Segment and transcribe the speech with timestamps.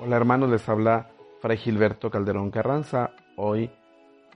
[0.00, 3.10] Hola hermanos, les habla Fray Gilberto Calderón Carranza.
[3.34, 3.68] Hoy,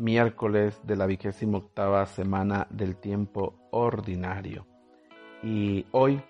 [0.00, 4.66] miércoles de la vigésima octava semana del tiempo ordinario.
[5.40, 6.20] Y hoy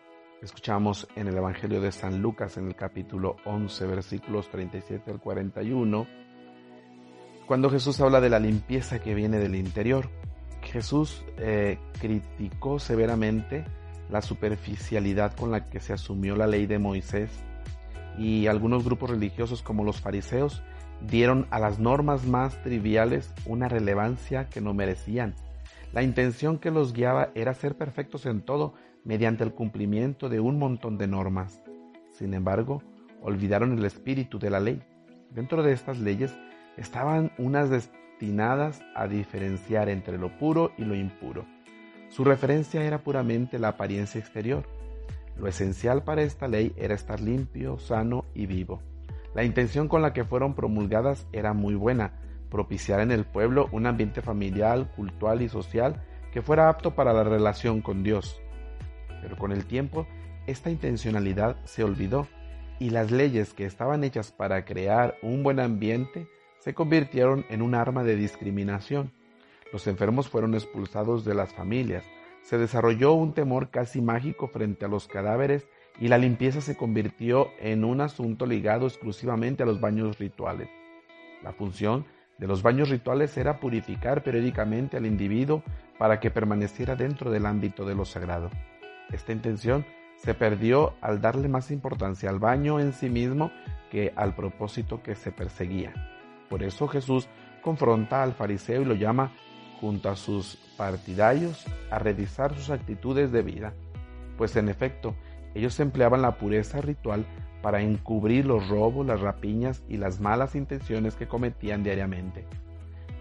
[0.42, 6.06] escuchamos en el Evangelio de San Lucas, en el capítulo 11, versículos 37 al 41,
[7.46, 10.10] cuando Jesús habla de la limpieza que viene del interior.
[10.60, 13.64] Jesús eh, criticó severamente
[14.10, 17.30] la superficialidad con la que se asumió la ley de Moisés
[18.18, 20.62] y algunos grupos religiosos como los fariseos
[21.06, 25.34] dieron a las normas más triviales una relevancia que no merecían.
[25.92, 30.58] La intención que los guiaba era ser perfectos en todo mediante el cumplimiento de un
[30.58, 31.62] montón de normas.
[32.10, 32.82] Sin embargo,
[33.20, 34.82] olvidaron el espíritu de la ley.
[35.30, 36.34] Dentro de estas leyes
[36.76, 41.44] estaban unas destinadas a diferenciar entre lo puro y lo impuro.
[42.08, 44.66] Su referencia era puramente la apariencia exterior,
[45.36, 48.80] lo esencial para esta ley era estar limpio, sano y vivo.
[49.34, 52.12] La intención con la que fueron promulgadas era muy buena,
[52.50, 56.02] propiciar en el pueblo un ambiente familiar, cultural y social
[56.32, 58.40] que fuera apto para la relación con Dios.
[59.22, 60.06] Pero con el tiempo,
[60.46, 62.28] esta intencionalidad se olvidó
[62.78, 67.74] y las leyes que estaban hechas para crear un buen ambiente se convirtieron en un
[67.74, 69.12] arma de discriminación.
[69.72, 72.04] Los enfermos fueron expulsados de las familias,
[72.42, 75.66] se desarrolló un temor casi mágico frente a los cadáveres
[76.00, 80.68] y la limpieza se convirtió en un asunto ligado exclusivamente a los baños rituales.
[81.42, 82.06] La función
[82.38, 85.62] de los baños rituales era purificar periódicamente al individuo
[85.98, 88.50] para que permaneciera dentro del ámbito de lo sagrado.
[89.10, 89.84] Esta intención
[90.16, 93.50] se perdió al darle más importancia al baño en sí mismo
[93.90, 95.92] que al propósito que se perseguía.
[96.48, 97.28] Por eso Jesús
[97.62, 99.32] confronta al fariseo y lo llama
[99.82, 103.74] junto a sus partidarios a revisar sus actitudes de vida,
[104.38, 105.16] pues en efecto
[105.56, 107.26] ellos empleaban la pureza ritual
[107.62, 112.46] para encubrir los robos, las rapiñas y las malas intenciones que cometían diariamente.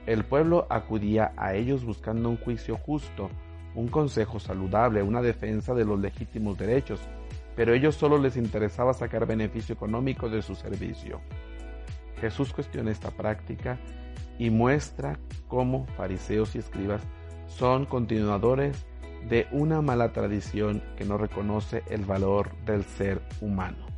[0.06, 3.32] El pueblo acudía a ellos buscando un juicio justo,
[3.74, 7.00] un consejo saludable, una defensa de los legítimos derechos,
[7.56, 11.22] pero a ellos solo les interesaba sacar beneficio económico de su servicio.
[12.20, 13.80] Jesús cuestiona esta práctica
[14.42, 17.04] y muestra cómo fariseos y escribas
[17.46, 18.76] son continuadores
[19.30, 23.91] de una mala tradición que no reconoce el valor del ser humano.